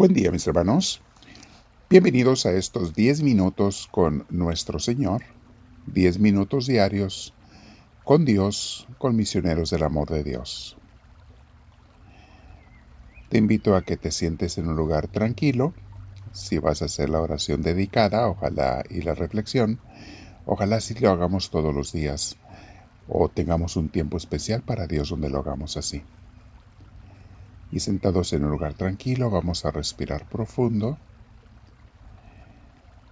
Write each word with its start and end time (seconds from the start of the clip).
Buen 0.00 0.14
día 0.14 0.30
mis 0.30 0.46
hermanos. 0.46 1.02
Bienvenidos 1.90 2.46
a 2.46 2.52
estos 2.52 2.94
10 2.94 3.20
minutos 3.20 3.86
con 3.90 4.24
nuestro 4.30 4.78
Señor, 4.78 5.20
10 5.88 6.20
minutos 6.20 6.66
diarios 6.66 7.34
con 8.02 8.24
Dios, 8.24 8.88
con 8.96 9.14
misioneros 9.14 9.68
del 9.68 9.82
amor 9.82 10.08
de 10.08 10.24
Dios. 10.24 10.78
Te 13.28 13.36
invito 13.36 13.76
a 13.76 13.82
que 13.82 13.98
te 13.98 14.10
sientes 14.10 14.56
en 14.56 14.68
un 14.68 14.76
lugar 14.76 15.06
tranquilo. 15.06 15.74
Si 16.32 16.56
vas 16.56 16.80
a 16.80 16.86
hacer 16.86 17.10
la 17.10 17.20
oración 17.20 17.60
dedicada, 17.60 18.26
ojalá 18.26 18.82
y 18.88 19.02
la 19.02 19.14
reflexión, 19.14 19.80
ojalá 20.46 20.80
si 20.80 20.94
lo 20.94 21.10
hagamos 21.10 21.50
todos 21.50 21.74
los 21.74 21.92
días 21.92 22.38
o 23.06 23.28
tengamos 23.28 23.76
un 23.76 23.90
tiempo 23.90 24.16
especial 24.16 24.62
para 24.62 24.86
Dios 24.86 25.10
donde 25.10 25.28
lo 25.28 25.40
hagamos 25.40 25.76
así 25.76 26.02
y 27.72 27.80
sentados 27.80 28.32
en 28.32 28.44
un 28.44 28.50
lugar 28.50 28.74
tranquilo 28.74 29.30
vamos 29.30 29.64
a 29.64 29.70
respirar 29.70 30.28
profundo. 30.28 30.98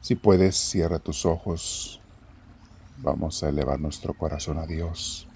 Si 0.01 0.15
puedes, 0.15 0.57
cierra 0.57 0.99
tus 0.99 1.27
ojos. 1.27 2.01
Vamos 2.99 3.43
a 3.43 3.49
elevar 3.49 3.79
nuestro 3.79 4.15
corazón 4.15 4.59
a 4.59 4.67
Dios 4.67 5.29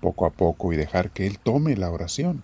poco 0.00 0.26
a 0.26 0.30
poco 0.30 0.72
y 0.72 0.76
dejar 0.76 1.10
que 1.10 1.26
Él 1.26 1.38
tome 1.38 1.76
la 1.76 1.90
oración. 1.90 2.42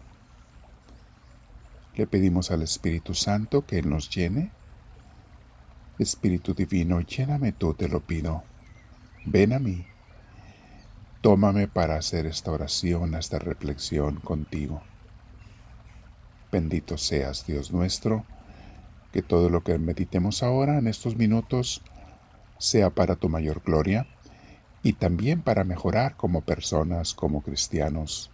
Le 1.94 2.06
pedimos 2.06 2.50
al 2.50 2.62
Espíritu 2.62 3.14
Santo 3.14 3.64
que 3.66 3.78
Él 3.78 3.88
nos 3.88 4.10
llene. 4.10 4.50
Espíritu 5.98 6.52
Divino, 6.52 7.00
lléname 7.00 7.52
tú, 7.52 7.72
te 7.72 7.88
lo 7.88 8.00
pido. 8.00 8.42
Ven 9.24 9.54
a 9.54 9.58
mí. 9.58 9.86
Tómame 11.22 11.66
para 11.66 11.96
hacer 11.96 12.26
esta 12.26 12.52
oración, 12.52 13.14
esta 13.14 13.38
reflexión 13.38 14.16
contigo. 14.20 14.82
Bendito 16.56 16.96
seas, 16.96 17.44
Dios 17.46 17.70
nuestro, 17.70 18.24
que 19.12 19.20
todo 19.20 19.50
lo 19.50 19.62
que 19.62 19.76
meditemos 19.76 20.42
ahora 20.42 20.78
en 20.78 20.86
estos 20.86 21.14
minutos 21.14 21.82
sea 22.56 22.88
para 22.88 23.16
tu 23.16 23.28
mayor 23.28 23.60
gloria 23.62 24.06
y 24.82 24.94
también 24.94 25.42
para 25.42 25.64
mejorar 25.64 26.16
como 26.16 26.40
personas, 26.40 27.12
como 27.12 27.42
cristianos, 27.42 28.30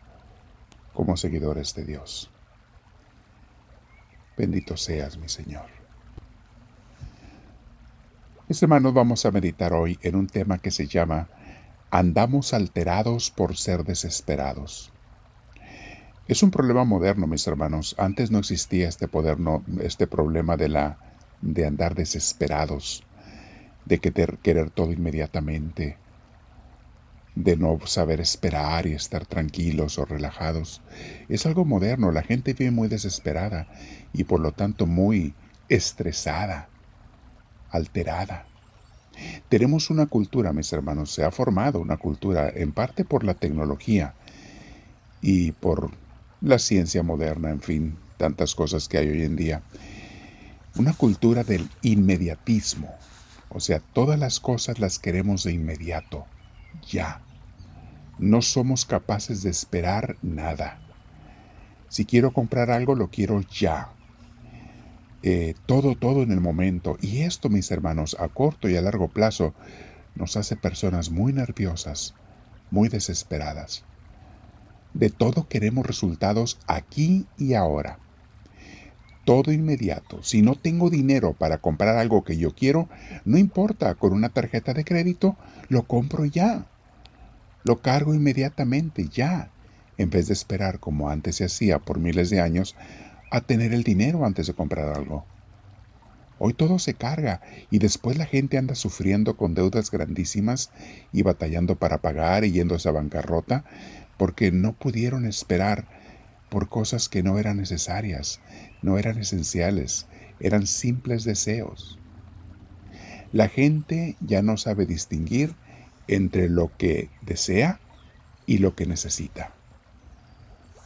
como 0.93 1.17
seguidores 1.17 1.75
de 1.75 1.85
Dios. 1.85 2.31
Bendito 4.39 4.77
seas, 4.77 5.19
mi 5.19 5.29
Señor. 5.29 5.67
Mis 8.47 8.63
hermanos, 8.63 8.95
vamos 8.95 9.27
a 9.27 9.33
meditar 9.33 9.73
hoy 9.73 9.99
en 10.01 10.15
un 10.15 10.29
tema 10.29 10.59
que 10.59 10.71
se 10.71 10.87
llama 10.87 11.29
Andamos 11.91 12.55
alterados 12.55 13.33
por 13.33 13.57
ser 13.57 13.83
desesperados. 13.83 14.92
Es 16.29 16.43
un 16.43 16.51
problema 16.51 16.85
moderno, 16.85 17.27
mis 17.27 17.47
hermanos. 17.47 17.97
Antes 17.99 18.31
no 18.31 18.39
existía 18.39 18.89
este 18.89 19.09
poder, 19.09 19.41
no, 19.41 19.65
este 19.81 20.07
problema 20.07 20.57
de 20.57 20.69
la 20.69 20.99
de 21.41 21.67
andar 21.67 21.97
desesperados, 21.97 23.03
de 23.85 23.99
querer 23.99 24.71
todo 24.71 24.93
inmediatamente, 24.93 25.99
de 27.35 27.57
no 27.57 27.79
saber 27.85 28.21
esperar 28.21 28.87
y 28.87 28.93
estar 28.93 29.27
tranquilos 29.27 29.99
o 29.99 30.05
relajados. 30.05 30.81
Es 31.29 31.47
algo 31.47 31.65
moderno, 31.65 32.13
la 32.13 32.23
gente 32.23 32.55
vive 32.55 32.71
muy 32.71 32.89
desesperada 32.89 33.67
y 34.13 34.25
por 34.25 34.41
lo 34.41 34.53
tanto 34.53 34.87
muy 34.87 35.35
estresada, 35.69 36.69
alterada. 37.71 38.47
Tenemos 39.49 39.91
una 39.91 40.07
cultura, 40.07 40.53
mis 40.53 40.73
hermanos, 40.73 41.13
se 41.13 41.25
ha 41.25 41.31
formado 41.31 41.81
una 41.81 41.97
cultura 41.97 42.49
en 42.49 42.73
parte 42.73 43.05
por 43.05 43.25
la 43.25 43.35
tecnología 43.35 44.15
y 45.21 45.53
por 45.53 45.91
la 46.43 46.59
ciencia 46.59 47.03
moderna, 47.03 47.51
en 47.51 47.61
fin, 47.61 47.97
tantas 48.17 48.55
cosas 48.55 48.89
que 48.89 48.99
hay 48.99 49.09
hoy 49.09 49.23
en 49.23 49.37
día. 49.37 49.63
Una 50.77 50.93
cultura 50.93 51.45
del 51.45 51.69
inmediatismo, 51.83 52.93
o 53.49 53.61
sea, 53.61 53.79
todas 53.79 54.19
las 54.19 54.41
cosas 54.41 54.81
las 54.81 54.99
queremos 54.99 55.45
de 55.45 55.53
inmediato, 55.53 56.27
ya. 56.89 57.23
No 58.19 58.43
somos 58.43 58.85
capaces 58.85 59.43
de 59.43 59.51
esperar 59.51 60.17
nada. 60.23 60.81
Si 61.89 62.05
quiero 62.05 62.33
comprar 62.33 62.71
algo, 62.71 62.95
lo 62.95 63.09
quiero 63.11 63.41
ya. 63.43 63.91
Eh, 65.23 65.55
todo, 65.67 65.95
todo 65.95 66.23
en 66.23 66.33
el 66.33 66.41
momento. 66.41 66.97
Y 67.01 67.21
esto, 67.21 67.49
mis 67.49 67.71
hermanos, 67.71 68.17
a 68.19 68.29
corto 68.29 68.69
y 68.69 68.77
a 68.77 68.83
largo 68.83 69.09
plazo, 69.09 69.55
nos 70.15 70.37
hace 70.37 70.57
personas 70.57 71.11
muy 71.11 71.33
nerviosas, 71.33 72.15
muy 72.71 72.89
desesperadas. 72.89 73.85
De 74.95 75.11
todo 75.11 75.49
queremos 75.49 75.87
resultados 75.87 76.59
aquí 76.67 77.27
y 77.39 77.55
ahora. 77.55 77.99
Todo 79.25 79.53
inmediato. 79.53 80.23
Si 80.23 80.43
no 80.43 80.55
tengo 80.57 80.91
dinero 80.91 81.33
para 81.33 81.59
comprar 81.59 81.97
algo 81.97 82.25
que 82.25 82.37
yo 82.37 82.55
quiero, 82.55 82.89
no 83.25 83.39
importa, 83.39 83.95
con 83.95 84.13
una 84.13 84.29
tarjeta 84.29 84.75
de 84.75 84.85
crédito 84.85 85.37
lo 85.69 85.85
compro 85.85 86.25
ya. 86.25 86.67
Lo 87.65 87.81
cargo 87.81 88.15
inmediatamente 88.15 89.09
ya, 89.09 89.51
en 89.97 90.11
vez 90.11 90.27
de 90.27 90.33
esperar 90.33 90.81
como 90.81 91.09
antes 91.09 91.37
se 91.37 91.45
hacía 91.45 91.79
por 91.79 91.99
miles 91.99 92.31
de 92.31 92.41
años 92.41 92.75
a 93.31 93.41
tener 93.41 93.73
el 93.73 93.85
dinero 93.85 94.27
antes 94.27 94.49
de 94.49 94.55
comprar 94.55 94.89
algo. 94.97 95.25
Hoy 96.39 96.55
todo 96.55 96.81
se 96.81 96.95
carga 96.95 97.41
y 97.71 97.79
después 97.79 98.19
la 98.19 98.27
gente 98.27 98.59
anda 98.59 98.75
sufriendo 98.75 99.37
con 99.37 99.55
deudas 99.55 99.93
grandísimas 99.93 100.71
y 101.13 101.23
batallando 101.23 101.77
para 101.77 101.99
pagar 101.99 102.45
y 102.45 102.51
yéndose 102.51 102.89
a 102.89 102.93
bancarrota 102.93 103.65
porque 104.23 104.53
no 104.53 104.73
pudieron 104.73 105.27
esperar 105.27 105.89
por 106.49 106.69
cosas 106.69 107.09
que 107.09 107.25
no 107.25 107.41
eran 107.41 107.57
necesarias, 107.57 108.39
no 108.81 108.97
eran 108.97 109.19
esenciales, 109.19 110.07
eran 110.39 110.69
simples 110.69 111.25
deseos. 111.25 111.99
La 113.33 113.49
gente 113.49 114.17
ya 114.21 114.41
no 114.41 114.57
sabe 114.59 114.87
distinguir 114.87 115.57
entre 116.07 116.49
lo 116.49 116.71
que 116.77 117.11
desea 117.23 117.81
y 118.47 118.59
lo 118.59 118.77
que 118.77 118.87
necesita. 118.87 119.53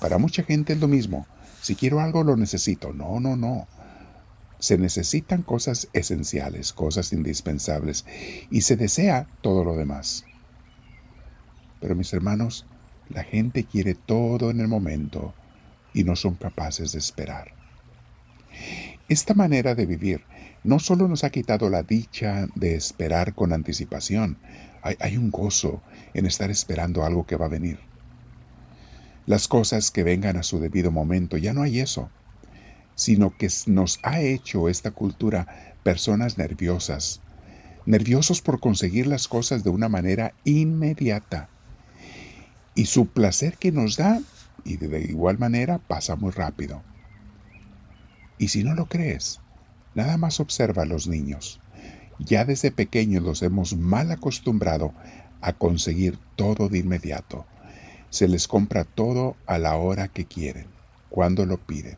Para 0.00 0.16
mucha 0.16 0.42
gente 0.42 0.72
es 0.72 0.80
lo 0.80 0.88
mismo. 0.88 1.26
Si 1.60 1.74
quiero 1.74 2.00
algo, 2.00 2.24
lo 2.24 2.38
necesito. 2.38 2.94
No, 2.94 3.20
no, 3.20 3.36
no. 3.36 3.68
Se 4.60 4.78
necesitan 4.78 5.42
cosas 5.42 5.88
esenciales, 5.92 6.72
cosas 6.72 7.12
indispensables, 7.12 8.06
y 8.50 8.62
se 8.62 8.76
desea 8.76 9.28
todo 9.42 9.62
lo 9.62 9.76
demás. 9.76 10.24
Pero 11.82 11.94
mis 11.94 12.14
hermanos, 12.14 12.64
la 13.08 13.24
gente 13.24 13.64
quiere 13.64 13.94
todo 13.94 14.50
en 14.50 14.60
el 14.60 14.68
momento 14.68 15.34
y 15.94 16.04
no 16.04 16.16
son 16.16 16.34
capaces 16.34 16.92
de 16.92 16.98
esperar. 16.98 17.52
Esta 19.08 19.34
manera 19.34 19.74
de 19.74 19.86
vivir 19.86 20.24
no 20.64 20.78
solo 20.78 21.06
nos 21.06 21.22
ha 21.22 21.30
quitado 21.30 21.70
la 21.70 21.82
dicha 21.82 22.48
de 22.54 22.74
esperar 22.74 23.34
con 23.34 23.52
anticipación, 23.52 24.36
hay, 24.82 25.16
un 25.16 25.30
gozo 25.30 25.82
en 26.14 26.26
estar 26.26 26.50
esperando 26.50 27.04
algo 27.04 27.26
que 27.26 27.36
va 27.36 27.46
a 27.46 27.50
venir. 27.50 27.78
Las 29.26 29.48
cosas 29.48 29.90
que 29.90 30.04
vengan 30.04 30.36
a 30.36 30.44
su 30.44 30.60
debido 30.60 30.92
momento, 30.92 31.36
ya 31.36 31.52
no 31.52 31.62
hay 31.62 31.80
eso, 31.80 32.10
sino 32.94 33.36
que 33.36 33.48
nos 33.66 33.98
ha 34.02 34.20
hecho 34.20 34.68
esta 34.68 34.92
cultura 34.92 35.74
personas 35.82 36.38
nerviosas, 36.38 37.20
nerviosos 37.84 38.40
por 38.42 38.60
conseguir 38.60 39.06
las 39.06 39.26
cosas 39.26 39.64
de 39.64 39.70
una 39.70 39.88
manera 39.88 40.34
inmediata 40.44 41.48
y 42.76 42.84
su 42.86 43.06
placer 43.06 43.56
que 43.56 43.72
nos 43.72 43.96
da, 43.96 44.20
y 44.62 44.76
de 44.76 45.00
igual 45.00 45.38
manera, 45.38 45.78
pasa 45.78 46.14
muy 46.14 46.30
rápido. 46.30 46.82
Y 48.38 48.48
si 48.48 48.62
no 48.62 48.74
lo 48.74 48.86
crees, 48.86 49.40
nada 49.94 50.18
más 50.18 50.38
observa 50.40 50.82
a 50.82 50.86
los 50.86 51.08
niños. 51.08 51.58
Ya 52.18 52.44
desde 52.44 52.70
pequeños 52.70 53.22
los 53.22 53.42
hemos 53.42 53.76
mal 53.76 54.12
acostumbrado 54.12 54.92
a 55.40 55.54
conseguir 55.54 56.18
todo 56.36 56.68
de 56.68 56.78
inmediato. 56.78 57.46
Se 58.10 58.28
les 58.28 58.46
compra 58.46 58.84
todo 58.84 59.36
a 59.46 59.58
la 59.58 59.76
hora 59.76 60.08
que 60.08 60.26
quieren, 60.26 60.66
cuando 61.08 61.46
lo 61.46 61.56
piden. 61.56 61.96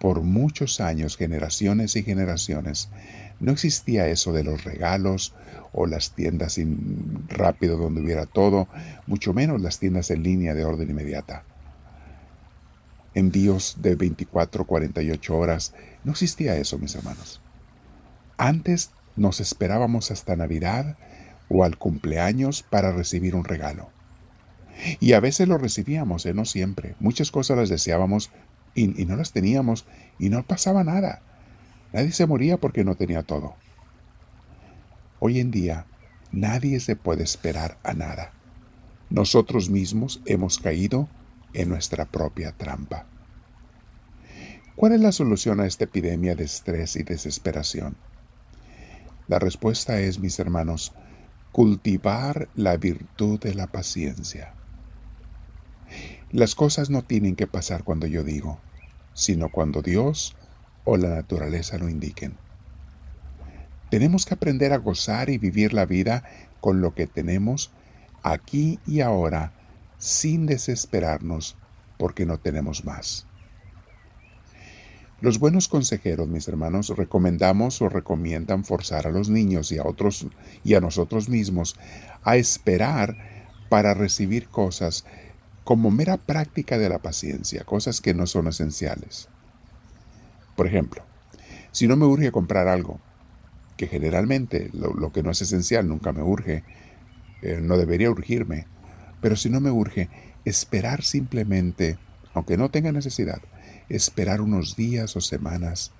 Por 0.00 0.22
muchos 0.22 0.80
años, 0.80 1.16
generaciones 1.16 1.94
y 1.94 2.02
generaciones, 2.02 2.88
no 3.40 3.52
existía 3.52 4.06
eso 4.08 4.32
de 4.32 4.44
los 4.44 4.64
regalos 4.64 5.34
o 5.72 5.86
las 5.86 6.12
tiendas 6.12 6.60
rápido 7.28 7.78
donde 7.78 8.02
hubiera 8.02 8.26
todo, 8.26 8.68
mucho 9.06 9.32
menos 9.32 9.60
las 9.60 9.78
tiendas 9.78 10.10
en 10.10 10.22
línea 10.22 10.54
de 10.54 10.64
orden 10.64 10.90
inmediata. 10.90 11.44
Envíos 13.14 13.78
de 13.80 13.96
24, 13.96 14.66
48 14.66 15.36
horas, 15.36 15.74
no 16.04 16.12
existía 16.12 16.56
eso, 16.56 16.78
mis 16.78 16.94
hermanos. 16.94 17.40
Antes 18.36 18.90
nos 19.16 19.40
esperábamos 19.40 20.10
hasta 20.10 20.36
Navidad 20.36 20.96
o 21.48 21.64
al 21.64 21.78
cumpleaños 21.78 22.62
para 22.62 22.92
recibir 22.92 23.34
un 23.34 23.44
regalo. 23.44 23.88
Y 25.00 25.14
a 25.14 25.20
veces 25.20 25.48
lo 25.48 25.58
recibíamos, 25.58 26.24
¿eh? 26.26 26.34
no 26.34 26.44
siempre. 26.44 26.94
Muchas 27.00 27.30
cosas 27.30 27.56
las 27.56 27.68
deseábamos 27.68 28.30
y 28.74 28.86
no 28.86 29.16
las 29.16 29.32
teníamos 29.32 29.86
y 30.18 30.28
no 30.28 30.42
pasaba 30.44 30.84
nada. 30.84 31.22
Nadie 31.92 32.12
se 32.12 32.26
moría 32.26 32.56
porque 32.56 32.84
no 32.84 32.94
tenía 32.94 33.22
todo. 33.22 33.54
Hoy 35.18 35.40
en 35.40 35.50
día, 35.50 35.86
nadie 36.32 36.80
se 36.80 36.96
puede 36.96 37.24
esperar 37.24 37.78
a 37.82 37.94
nada. 37.94 38.32
Nosotros 39.10 39.70
mismos 39.70 40.20
hemos 40.24 40.58
caído 40.58 41.08
en 41.52 41.68
nuestra 41.68 42.04
propia 42.04 42.52
trampa. 42.52 43.06
¿Cuál 44.76 44.92
es 44.92 45.00
la 45.00 45.12
solución 45.12 45.60
a 45.60 45.66
esta 45.66 45.84
epidemia 45.84 46.34
de 46.34 46.44
estrés 46.44 46.96
y 46.96 47.02
desesperación? 47.02 47.96
La 49.26 49.38
respuesta 49.38 50.00
es, 50.00 50.20
mis 50.20 50.38
hermanos, 50.38 50.92
cultivar 51.52 52.48
la 52.54 52.76
virtud 52.76 53.40
de 53.40 53.54
la 53.54 53.66
paciencia. 53.66 54.54
Las 56.30 56.54
cosas 56.54 56.88
no 56.88 57.02
tienen 57.02 57.34
que 57.34 57.48
pasar 57.48 57.82
cuando 57.82 58.06
yo 58.06 58.22
digo, 58.22 58.60
sino 59.12 59.50
cuando 59.50 59.82
Dios 59.82 60.36
o 60.84 60.96
la 60.96 61.08
naturaleza 61.08 61.78
lo 61.78 61.88
indiquen. 61.88 62.34
Tenemos 63.90 64.24
que 64.24 64.34
aprender 64.34 64.72
a 64.72 64.78
gozar 64.78 65.30
y 65.30 65.38
vivir 65.38 65.72
la 65.72 65.84
vida 65.84 66.22
con 66.60 66.80
lo 66.80 66.94
que 66.94 67.06
tenemos 67.06 67.70
aquí 68.22 68.78
y 68.86 69.00
ahora 69.00 69.52
sin 69.98 70.46
desesperarnos 70.46 71.56
porque 71.98 72.24
no 72.24 72.38
tenemos 72.38 72.84
más. 72.84 73.26
Los 75.20 75.38
buenos 75.38 75.68
consejeros, 75.68 76.28
mis 76.28 76.48
hermanos, 76.48 76.88
recomendamos 76.96 77.82
o 77.82 77.90
recomiendan 77.90 78.64
forzar 78.64 79.06
a 79.06 79.10
los 79.10 79.28
niños 79.28 79.70
y 79.70 79.78
a 79.78 79.84
otros 79.84 80.26
y 80.64 80.74
a 80.74 80.80
nosotros 80.80 81.28
mismos 81.28 81.76
a 82.22 82.36
esperar 82.36 83.18
para 83.68 83.92
recibir 83.92 84.48
cosas 84.48 85.04
como 85.64 85.90
mera 85.90 86.16
práctica 86.16 86.78
de 86.78 86.88
la 86.88 87.00
paciencia, 87.00 87.64
cosas 87.64 88.00
que 88.00 88.14
no 88.14 88.26
son 88.26 88.48
esenciales. 88.48 89.28
Por 90.60 90.66
ejemplo, 90.66 91.02
si 91.72 91.88
no 91.88 91.96
me 91.96 92.04
urge 92.04 92.30
comprar 92.32 92.68
algo, 92.68 93.00
que 93.78 93.86
generalmente 93.86 94.68
lo, 94.74 95.10
que 95.10 95.22
no 95.22 95.30
es 95.30 95.40
esencial 95.40 95.88
nunca 95.88 96.12
me 96.12 96.22
urge, 96.22 96.64
eh, 97.40 97.60
no 97.62 97.78
debería 97.78 98.10
urgirme, 98.10 98.66
pero 99.22 99.36
si 99.36 99.48
no 99.48 99.60
me 99.60 99.70
urge, 99.70 100.10
esperar 100.44 101.02
simplemente, 101.02 101.96
aunque 102.34 102.58
no 102.58 102.70
tenga 102.70 102.92
necesidad, 102.92 103.40
esperar 103.88 104.42
unos 104.42 104.76
días 104.76 105.16
o 105.16 105.22
semanas 105.22 105.92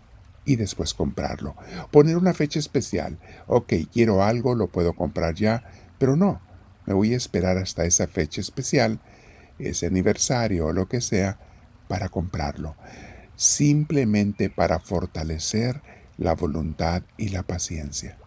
y 0.45 0.57
después 0.57 0.93
comprarlo. 0.93 1.57
Poner 1.91 2.19
una 2.19 2.35
fecha 2.35 2.59
especial. 2.59 3.19
Ok, 3.47 3.73
quiero 3.91 4.23
algo, 4.23 4.55
lo 4.55 4.67
puedo 4.67 4.93
comprar 4.93 5.37
ya, 5.37 5.65
pero 5.99 6.17
no, 6.17 6.39
me 6.85 6.93
voy 6.93 7.15
a 7.15 7.17
esperar 7.17 7.57
hasta 7.57 7.87
esa 7.87 8.07
fecha 8.09 8.43
especial, 8.43 9.01
ese 9.59 9.87
aniversario 9.87 10.67
o 10.67 10.73
lo 10.75 10.87
que 10.87 11.01
sea, 11.01 11.39
para 11.89 12.11
comprarlo. 12.11 12.77
Simplemente 13.41 14.51
para 14.51 14.81
fortalecer 14.81 15.81
la 16.19 16.35
voluntad 16.35 17.05
y 17.17 17.31
la 17.31 17.43
paciencia. 17.43 18.19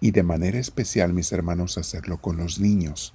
Y 0.00 0.10
de 0.10 0.22
manera 0.22 0.58
especial, 0.58 1.14
mis 1.14 1.32
hermanos, 1.32 1.78
hacerlo 1.78 2.20
con 2.20 2.36
los 2.36 2.60
niños 2.60 3.14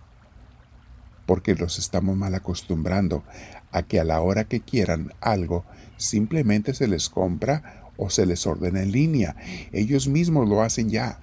porque 1.28 1.54
los 1.54 1.78
estamos 1.78 2.18
mal 2.18 2.34
acostumbrando 2.34 3.24
a 3.72 3.84
que 3.84 4.00
a 4.00 4.04
la 4.04 4.22
hora 4.22 4.46
que 4.46 4.62
quieran 4.62 5.14
algo 5.22 5.66
simplemente 5.98 6.74
se 6.74 6.88
les 6.88 7.10
compra 7.10 7.92
o 7.96 8.10
se 8.10 8.26
les 8.26 8.48
ordena 8.48 8.82
en 8.82 8.92
línea. 8.92 9.36
Ellos 9.72 10.08
mismos 10.08 10.50
lo 10.50 10.64
hacen 10.64 10.90
ya. 10.90 11.20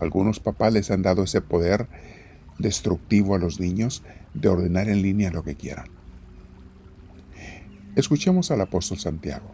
Algunos 0.00 0.38
papás 0.38 0.74
les 0.74 0.90
han 0.90 1.00
dado 1.00 1.22
ese 1.22 1.40
poder 1.40 1.88
destructivo 2.58 3.34
a 3.34 3.38
los 3.38 3.58
niños 3.58 4.02
de 4.34 4.50
ordenar 4.50 4.90
en 4.90 5.00
línea 5.00 5.30
lo 5.30 5.44
que 5.44 5.54
quieran. 5.54 5.99
Escuchemos 7.96 8.50
al 8.50 8.60
apóstol 8.60 8.98
Santiago. 8.98 9.50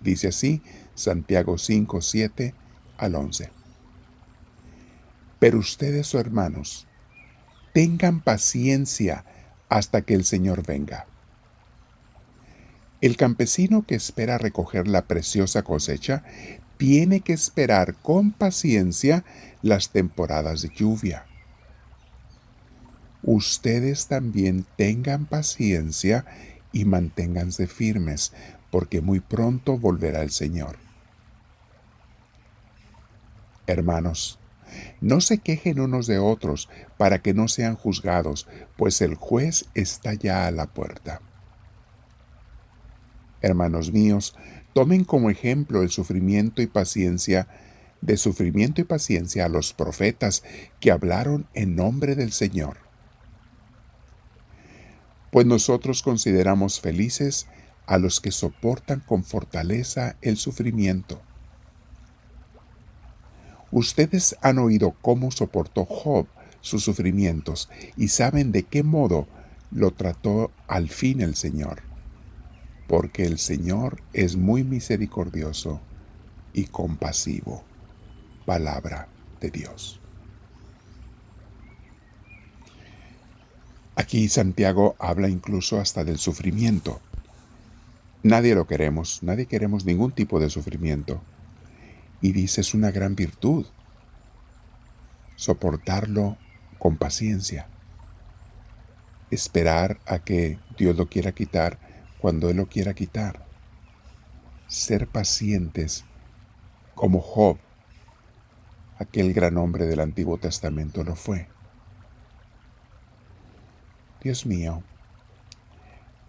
Dice 0.00 0.28
así 0.28 0.62
Santiago 0.94 1.58
5, 1.58 2.00
7 2.00 2.54
al 2.98 3.14
11. 3.14 3.50
Pero 5.38 5.58
ustedes, 5.58 6.14
oh 6.14 6.20
hermanos, 6.20 6.86
tengan 7.72 8.20
paciencia 8.20 9.24
hasta 9.68 10.02
que 10.02 10.14
el 10.14 10.24
Señor 10.24 10.64
venga. 10.66 11.06
El 13.00 13.16
campesino 13.16 13.86
que 13.86 13.94
espera 13.94 14.38
recoger 14.38 14.88
la 14.88 15.06
preciosa 15.06 15.62
cosecha 15.62 16.24
tiene 16.76 17.20
que 17.20 17.32
esperar 17.32 17.94
con 17.94 18.32
paciencia 18.32 19.24
las 19.62 19.90
temporadas 19.90 20.62
de 20.62 20.70
lluvia. 20.74 21.26
Ustedes 23.22 24.06
también 24.06 24.64
tengan 24.76 25.26
paciencia 25.26 26.24
y 26.78 26.84
manténganse 26.84 27.66
firmes, 27.66 28.32
porque 28.70 29.00
muy 29.00 29.18
pronto 29.18 29.76
volverá 29.76 30.22
el 30.22 30.30
Señor. 30.30 30.76
Hermanos, 33.66 34.38
no 35.00 35.20
se 35.20 35.38
quejen 35.38 35.80
unos 35.80 36.06
de 36.06 36.20
otros 36.20 36.68
para 36.96 37.20
que 37.20 37.34
no 37.34 37.48
sean 37.48 37.74
juzgados, 37.74 38.46
pues 38.76 39.00
el 39.00 39.16
juez 39.16 39.64
está 39.74 40.14
ya 40.14 40.46
a 40.46 40.52
la 40.52 40.66
puerta. 40.66 41.20
Hermanos 43.42 43.92
míos, 43.92 44.36
tomen 44.72 45.02
como 45.02 45.30
ejemplo 45.30 45.82
el 45.82 45.90
sufrimiento 45.90 46.62
y 46.62 46.68
paciencia 46.68 47.48
de 48.02 48.16
sufrimiento 48.16 48.80
y 48.80 48.84
paciencia 48.84 49.46
a 49.46 49.48
los 49.48 49.72
profetas 49.72 50.44
que 50.78 50.92
hablaron 50.92 51.48
en 51.54 51.74
nombre 51.74 52.14
del 52.14 52.30
Señor. 52.30 52.87
Pues 55.30 55.46
nosotros 55.46 56.02
consideramos 56.02 56.80
felices 56.80 57.46
a 57.86 57.98
los 57.98 58.20
que 58.20 58.32
soportan 58.32 59.00
con 59.00 59.24
fortaleza 59.24 60.16
el 60.20 60.36
sufrimiento 60.36 61.20
Ustedes 63.70 64.34
han 64.40 64.58
oído 64.58 64.94
cómo 65.02 65.30
soportó 65.30 65.84
Job 65.84 66.26
sus 66.62 66.82
sufrimientos 66.84 67.68
y 67.96 68.08
saben 68.08 68.50
de 68.50 68.62
qué 68.62 68.82
modo 68.82 69.28
lo 69.70 69.90
trató 69.90 70.50
al 70.66 70.88
fin 70.88 71.20
el 71.20 71.34
Señor. 71.36 71.82
Porque 72.86 73.26
el 73.26 73.38
Señor 73.38 74.00
es 74.14 74.36
muy 74.36 74.64
misericordioso 74.64 75.80
y 76.54 76.64
compasivo. 76.64 77.62
Palabra 78.46 79.08
de 79.40 79.50
Dios. 79.50 80.00
Aquí 83.98 84.28
Santiago 84.28 84.94
habla 85.00 85.28
incluso 85.28 85.80
hasta 85.80 86.04
del 86.04 86.18
sufrimiento. 86.18 87.00
Nadie 88.22 88.54
lo 88.54 88.64
queremos, 88.68 89.24
nadie 89.24 89.46
queremos 89.46 89.84
ningún 89.84 90.12
tipo 90.12 90.38
de 90.38 90.50
sufrimiento. 90.50 91.20
Y 92.20 92.30
dice, 92.30 92.60
es 92.60 92.74
una 92.74 92.92
gran 92.92 93.16
virtud 93.16 93.66
soportarlo 95.34 96.36
con 96.78 96.96
paciencia, 96.96 97.66
esperar 99.32 99.98
a 100.06 100.20
que 100.20 100.60
Dios 100.78 100.96
lo 100.96 101.08
quiera 101.08 101.32
quitar 101.32 101.80
cuando 102.20 102.50
Él 102.50 102.58
lo 102.58 102.66
quiera 102.66 102.94
quitar, 102.94 103.46
ser 104.68 105.08
pacientes 105.08 106.04
como 106.94 107.20
Job, 107.20 107.58
aquel 109.00 109.32
gran 109.32 109.56
hombre 109.56 109.86
del 109.86 109.98
Antiguo 109.98 110.38
Testamento 110.38 111.02
lo 111.02 111.16
fue. 111.16 111.48
Dios 114.22 114.46
mío, 114.46 114.82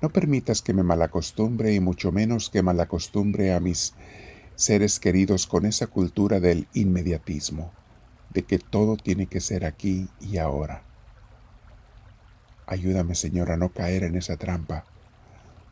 no 0.02 0.10
permitas 0.10 0.62
que 0.62 0.74
me 0.74 0.84
malacostumbre 0.84 1.74
y 1.74 1.80
mucho 1.80 2.12
menos 2.12 2.50
que 2.50 2.62
malacostumbre 2.62 3.54
a 3.54 3.60
mis 3.60 3.94
seres 4.56 5.00
queridos 5.00 5.48
con 5.48 5.66
esa 5.66 5.88
cultura 5.88 6.40
del 6.40 6.68
inmediatismo, 6.74 7.72
de 8.30 8.44
que 8.44 8.60
todo 8.60 8.96
tiene 8.96 9.28
que 9.28 9.42
ser 9.42 9.66
aquí 9.66 10.08
y 10.20 10.38
ahora. 10.38 10.84
Ayúdame, 12.68 13.16
Señor, 13.16 13.52
a 13.52 13.58
no 13.58 13.70
caer 13.70 14.04
en 14.04 14.16
esa 14.16 14.38
trampa, 14.38 14.86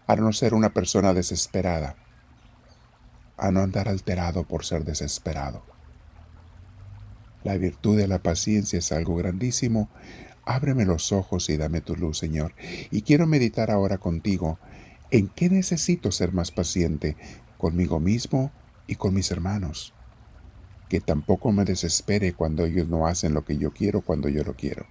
a 0.07 0.15
no 0.15 0.33
ser 0.33 0.53
una 0.53 0.73
persona 0.73 1.13
desesperada, 1.13 1.95
a 3.37 3.51
no 3.51 3.61
andar 3.61 3.87
alterado 3.87 4.43
por 4.43 4.65
ser 4.65 4.83
desesperado. 4.83 5.63
La 7.43 7.55
virtud 7.57 7.97
de 7.97 8.07
la 8.07 8.19
paciencia 8.19 8.79
es 8.79 8.91
algo 8.91 9.15
grandísimo. 9.15 9.89
Ábreme 10.49 10.85
los 10.85 11.11
ojos 11.11 11.49
y 11.49 11.57
dame 11.57 11.81
tu 11.81 11.97
luz, 11.97 12.19
Señor. 12.19 12.53
Y 12.89 13.01
quiero 13.01 13.27
meditar 13.27 13.69
ahora 13.69 13.97
contigo 13.97 14.57
en 15.11 15.27
qué 15.27 15.49
necesito 15.49 16.09
ser 16.09 16.31
más 16.31 16.51
paciente 16.51 17.17
conmigo 17.57 17.99
mismo 17.99 18.53
y 18.87 18.95
con 18.95 19.13
mis 19.13 19.29
hermanos. 19.29 19.93
Que 20.87 21.01
tampoco 21.01 21.51
me 21.51 21.65
desespere 21.65 22.31
cuando 22.31 22.63
ellos 22.63 22.87
no 22.87 23.07
hacen 23.07 23.33
lo 23.33 23.43
que 23.43 23.57
yo 23.57 23.73
quiero 23.73 23.99
cuando 23.99 24.29
yo 24.29 24.45
lo 24.45 24.55
quiero. 24.55 24.85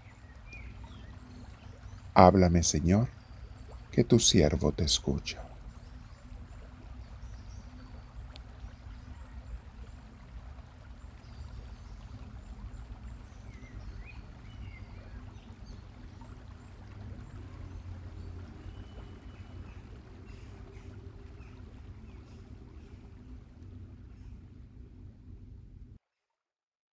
Háblame, 2.12 2.62
Señor, 2.62 3.08
que 3.90 4.04
tu 4.04 4.18
siervo 4.18 4.72
te 4.72 4.84
escucha. 4.84 5.45